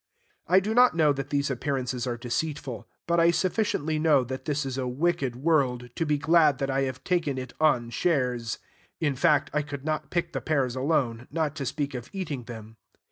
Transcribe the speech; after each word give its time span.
I 0.47 0.59
do 0.59 0.73
not 0.73 0.95
know 0.95 1.13
that 1.13 1.29
these 1.29 1.51
appearances 1.51 2.07
are 2.07 2.17
deceitful; 2.17 2.87
but 3.05 3.19
I 3.19 3.29
sufficiently 3.29 3.99
know 3.99 4.23
that 4.23 4.45
this 4.45 4.65
is 4.65 4.79
a 4.79 4.87
wicked 4.87 5.35
world, 5.35 5.91
to 5.95 6.07
be 6.07 6.17
glad 6.17 6.57
that 6.57 6.71
I 6.71 6.81
have 6.89 7.03
taken 7.03 7.37
it 7.37 7.53
on 7.61 7.91
shares. 7.91 8.57
In 8.99 9.15
fact, 9.15 9.51
I 9.53 9.61
could 9.61 9.85
not 9.85 10.09
pick 10.09 10.33
the 10.33 10.41
pears 10.41 10.75
alone, 10.75 11.27
not 11.29 11.55
to 11.57 11.67
speak 11.67 11.93
of 11.93 12.09
eating 12.13 12.45
them. 12.45 12.77